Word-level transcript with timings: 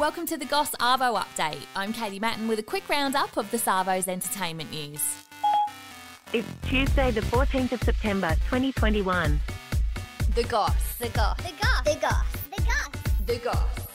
Welcome 0.00 0.24
to 0.28 0.38
the 0.38 0.46
Goss 0.46 0.70
Arvo 0.76 1.22
update. 1.22 1.60
I'm 1.76 1.92
Katie 1.92 2.18
Matten 2.18 2.48
with 2.48 2.58
a 2.58 2.62
quick 2.62 2.88
roundup 2.88 3.36
of 3.36 3.50
the 3.50 3.58
Savo's 3.58 4.08
entertainment 4.08 4.70
news. 4.70 5.26
It's 6.32 6.48
Tuesday, 6.66 7.10
the 7.10 7.20
14th 7.20 7.72
of 7.72 7.82
September, 7.82 8.30
2021. 8.46 9.38
The 10.34 10.42
Goss. 10.44 10.96
The 10.96 11.10
goss. 11.10 11.36
The 11.42 11.52
goss. 11.60 11.82
The 11.84 11.98
goss. 12.00 12.24
The 12.56 12.62
goss. 12.62 12.88
The 13.26 13.36
Goss. 13.40 13.88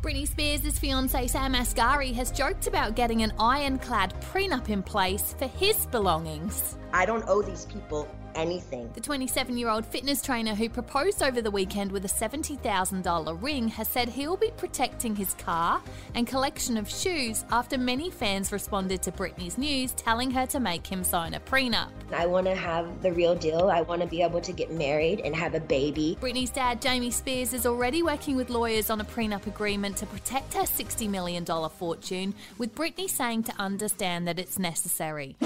Britney 0.00 0.26
Spears' 0.26 0.78
fiance 0.78 1.26
Sam 1.26 1.52
Asghari 1.52 2.14
has 2.14 2.30
joked 2.30 2.66
about 2.66 2.96
getting 2.96 3.22
an 3.22 3.34
ironclad 3.38 4.14
prenup 4.32 4.70
in 4.70 4.82
place 4.82 5.34
for 5.38 5.48
his 5.48 5.84
belongings. 5.88 6.78
I 6.94 7.04
don't 7.04 7.24
owe 7.28 7.42
these 7.42 7.66
people 7.66 8.08
anything. 8.34 8.90
The 8.94 9.00
27 9.00 9.56
year 9.56 9.68
old 9.68 9.86
fitness 9.86 10.22
trainer 10.22 10.54
who 10.54 10.68
proposed 10.68 11.22
over 11.22 11.40
the 11.40 11.50
weekend 11.50 11.92
with 11.92 12.04
a 12.04 12.08
$70,000 12.08 13.42
ring 13.42 13.68
has 13.68 13.88
said 13.88 14.08
he'll 14.08 14.36
be 14.36 14.50
protecting 14.56 15.16
his 15.16 15.34
car 15.34 15.82
and 16.14 16.26
collection 16.26 16.76
of 16.76 16.88
shoes 16.88 17.44
after 17.50 17.78
many 17.78 18.10
fans 18.10 18.52
responded 18.52 19.02
to 19.02 19.12
Britney's 19.12 19.58
news 19.58 19.92
telling 19.92 20.30
her 20.30 20.46
to 20.46 20.60
make 20.60 20.86
him 20.86 21.04
sign 21.04 21.34
a 21.34 21.40
prenup. 21.40 21.90
I 22.12 22.26
want 22.26 22.46
to 22.46 22.54
have 22.54 23.02
the 23.02 23.12
real 23.12 23.34
deal. 23.34 23.68
I 23.68 23.82
want 23.82 24.02
to 24.02 24.06
be 24.06 24.22
able 24.22 24.40
to 24.40 24.52
get 24.52 24.70
married 24.70 25.20
and 25.20 25.34
have 25.34 25.54
a 25.54 25.60
baby. 25.60 26.18
Britney's 26.20 26.50
dad, 26.50 26.80
Jamie 26.80 27.10
Spears, 27.10 27.52
is 27.52 27.66
already 27.66 28.02
working 28.02 28.36
with 28.36 28.50
lawyers 28.50 28.90
on 28.90 29.00
a 29.00 29.04
prenup 29.04 29.46
agreement 29.46 29.96
to 29.98 30.06
protect 30.06 30.54
her 30.54 30.62
$60 30.62 31.08
million 31.08 31.44
fortune, 31.44 32.34
with 32.58 32.74
Britney 32.74 33.08
saying 33.08 33.44
to 33.44 33.52
understand 33.58 34.26
that 34.28 34.38
it's 34.38 34.58
necessary. 34.58 35.36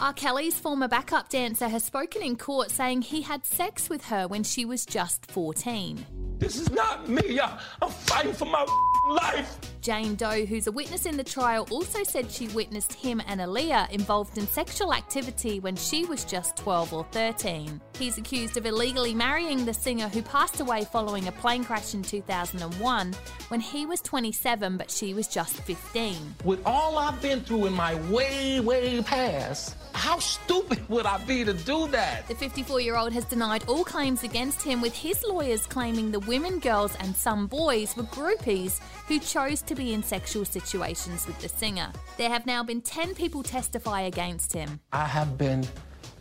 R. 0.00 0.12
Kelly's 0.12 0.58
former 0.58 0.88
backup 0.88 1.28
dancer 1.28 1.68
has 1.68 1.84
spoken 1.84 2.20
in 2.20 2.34
court 2.36 2.72
saying 2.72 3.02
he 3.02 3.22
had 3.22 3.46
sex 3.46 3.88
with 3.88 4.04
her 4.06 4.26
when 4.26 4.42
she 4.42 4.64
was 4.64 4.84
just 4.84 5.30
14. 5.30 6.04
This 6.38 6.58
is 6.58 6.68
not 6.72 7.08
me. 7.08 7.38
I, 7.38 7.60
I'm 7.80 7.90
fighting 7.90 8.32
for 8.32 8.46
my 8.46 8.66
life. 9.08 9.56
Jane 9.80 10.16
Doe, 10.16 10.46
who's 10.46 10.66
a 10.66 10.72
witness 10.72 11.06
in 11.06 11.16
the 11.16 11.22
trial, 11.22 11.68
also 11.70 12.02
said 12.02 12.28
she 12.28 12.48
witnessed 12.48 12.92
him 12.92 13.22
and 13.28 13.40
Aaliyah 13.40 13.92
involved 13.92 14.36
in 14.36 14.48
sexual 14.48 14.92
activity 14.92 15.60
when 15.60 15.76
she 15.76 16.04
was 16.06 16.24
just 16.24 16.56
12 16.56 16.92
or 16.92 17.04
13. 17.12 17.80
He's 17.98 18.18
accused 18.18 18.56
of 18.56 18.66
illegally 18.66 19.14
marrying 19.14 19.64
the 19.64 19.72
singer 19.72 20.08
who 20.08 20.22
passed 20.22 20.60
away 20.60 20.84
following 20.84 21.28
a 21.28 21.32
plane 21.32 21.64
crash 21.64 21.94
in 21.94 22.02
2001 22.02 23.14
when 23.48 23.60
he 23.60 23.86
was 23.86 24.00
27 24.00 24.76
but 24.76 24.90
she 24.90 25.14
was 25.14 25.28
just 25.28 25.60
15. 25.60 26.34
With 26.44 26.60
all 26.66 26.98
I've 26.98 27.20
been 27.22 27.40
through 27.40 27.66
in 27.66 27.72
my 27.72 27.94
way, 28.10 28.58
way 28.60 29.00
past, 29.02 29.76
how 29.92 30.18
stupid 30.18 30.86
would 30.88 31.06
I 31.06 31.18
be 31.24 31.44
to 31.44 31.54
do 31.54 31.86
that? 31.88 32.26
The 32.26 32.34
54 32.34 32.80
year 32.80 32.96
old 32.96 33.12
has 33.12 33.24
denied 33.24 33.64
all 33.68 33.84
claims 33.84 34.24
against 34.24 34.62
him, 34.62 34.80
with 34.80 34.94
his 34.94 35.24
lawyers 35.26 35.66
claiming 35.66 36.10
the 36.10 36.20
women, 36.20 36.58
girls, 36.58 36.96
and 36.96 37.14
some 37.14 37.46
boys 37.46 37.96
were 37.96 38.02
groupies 38.04 38.80
who 39.06 39.18
chose 39.20 39.62
to 39.62 39.74
be 39.74 39.94
in 39.94 40.02
sexual 40.02 40.44
situations 40.44 41.26
with 41.26 41.38
the 41.40 41.48
singer. 41.48 41.92
There 42.16 42.28
have 42.28 42.44
now 42.44 42.62
been 42.62 42.80
10 42.80 43.14
people 43.14 43.42
testify 43.42 44.02
against 44.02 44.52
him. 44.52 44.80
I 44.92 45.06
have 45.06 45.38
been 45.38 45.64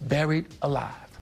buried 0.02 0.48
alive. 0.62 1.13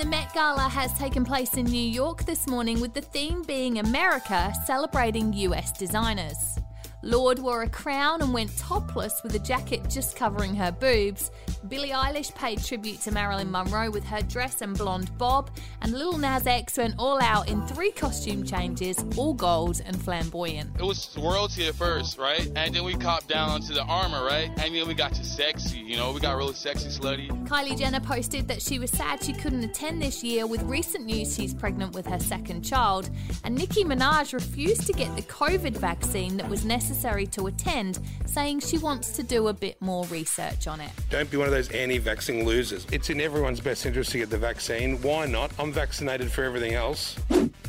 The 0.00 0.06
Met 0.06 0.32
Gala 0.32 0.62
has 0.62 0.94
taken 0.94 1.26
place 1.26 1.58
in 1.58 1.66
New 1.66 1.78
York 1.78 2.24
this 2.24 2.46
morning 2.46 2.80
with 2.80 2.94
the 2.94 3.02
theme 3.02 3.42
being 3.42 3.80
America 3.80 4.50
celebrating 4.64 5.30
US 5.34 5.72
designers. 5.72 6.59
Lorde 7.02 7.38
wore 7.38 7.62
a 7.62 7.68
crown 7.68 8.20
and 8.20 8.34
went 8.34 8.54
topless 8.58 9.22
with 9.22 9.34
a 9.34 9.38
jacket 9.38 9.88
just 9.88 10.16
covering 10.16 10.54
her 10.54 10.70
boobs. 10.70 11.30
Billie 11.68 11.90
Eilish 11.90 12.34
paid 12.34 12.62
tribute 12.62 13.00
to 13.02 13.10
Marilyn 13.10 13.50
Monroe 13.50 13.90
with 13.90 14.04
her 14.04 14.20
dress 14.20 14.60
and 14.60 14.76
blonde 14.76 15.16
bob, 15.16 15.50
and 15.80 15.92
Lil 15.92 16.18
Nas 16.18 16.46
X 16.46 16.76
went 16.76 16.94
all 16.98 17.20
out 17.22 17.48
in 17.48 17.66
three 17.66 17.90
costume 17.90 18.44
changes, 18.44 19.02
all 19.16 19.32
gold 19.32 19.80
and 19.86 20.00
flamboyant. 20.02 20.70
It 20.78 20.82
was 20.82 21.16
royalty 21.18 21.68
at 21.68 21.74
first, 21.74 22.18
right? 22.18 22.50
And 22.54 22.74
then 22.74 22.84
we 22.84 22.94
copped 22.96 23.28
down 23.28 23.48
onto 23.48 23.72
the 23.72 23.82
armor, 23.84 24.22
right? 24.22 24.50
And 24.58 24.74
then 24.74 24.86
we 24.86 24.92
got 24.92 25.14
to 25.14 25.24
sexy, 25.24 25.78
you 25.78 25.96
know, 25.96 26.12
we 26.12 26.20
got 26.20 26.36
really 26.36 26.54
sexy, 26.54 26.88
slutty. 26.88 27.28
Kylie 27.48 27.78
Jenner 27.78 28.00
posted 28.00 28.46
that 28.48 28.60
she 28.60 28.78
was 28.78 28.90
sad 28.90 29.24
she 29.24 29.32
couldn't 29.32 29.64
attend 29.64 30.02
this 30.02 30.22
year 30.22 30.46
with 30.46 30.62
recent 30.64 31.06
news 31.06 31.34
she's 31.34 31.54
pregnant 31.54 31.94
with 31.94 32.06
her 32.06 32.20
second 32.20 32.62
child, 32.62 33.08
and 33.44 33.54
Nicki 33.54 33.84
Minaj 33.84 34.34
refused 34.34 34.86
to 34.86 34.92
get 34.92 35.14
the 35.16 35.22
COVID 35.22 35.78
vaccine 35.78 36.36
that 36.36 36.48
was 36.48 36.64
necessary 36.66 36.89
to 36.94 37.46
attend, 37.46 37.98
saying 38.26 38.60
she 38.60 38.78
wants 38.78 39.10
to 39.12 39.22
do 39.22 39.48
a 39.48 39.52
bit 39.52 39.80
more 39.80 40.04
research 40.06 40.66
on 40.66 40.80
it. 40.80 40.90
Don't 41.08 41.30
be 41.30 41.36
one 41.36 41.46
of 41.46 41.52
those 41.52 41.70
anti 41.70 41.98
vaccine 41.98 42.44
losers. 42.44 42.86
It's 42.92 43.10
in 43.10 43.20
everyone's 43.20 43.60
best 43.60 43.86
interest 43.86 44.12
to 44.12 44.18
get 44.18 44.30
the 44.30 44.38
vaccine. 44.38 45.00
Why 45.02 45.26
not? 45.26 45.50
I'm 45.58 45.72
vaccinated 45.72 46.30
for 46.30 46.44
everything 46.44 46.74
else. 46.74 47.16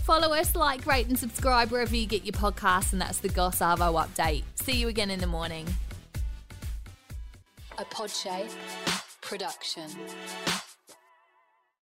Follow 0.03 0.33
us, 0.33 0.55
like, 0.55 0.85
rate, 0.85 1.07
and 1.07 1.17
subscribe 1.17 1.71
wherever 1.71 1.95
you 1.95 2.05
get 2.05 2.25
your 2.25 2.33
podcasts, 2.33 2.91
and 2.91 3.01
that's 3.01 3.19
the 3.19 3.29
Goss 3.29 3.59
Arvo 3.59 4.05
update. 4.05 4.43
See 4.55 4.73
you 4.73 4.87
again 4.87 5.11
in 5.11 5.19
the 5.19 5.27
morning. 5.27 5.67
A 7.77 7.85
Podshape 7.85 8.51
production. 9.21 9.89